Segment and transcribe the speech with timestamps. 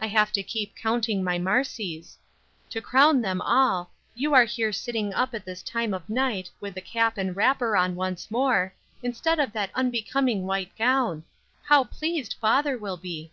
[0.00, 2.18] I have to keep 'counting my marcies.'
[2.70, 6.76] To crown them all, here you are sitting up at this time of night, with
[6.76, 11.22] a cap and wrapper on once more, instead of that unbecoming white gown;
[11.62, 13.30] how pleased father will be!"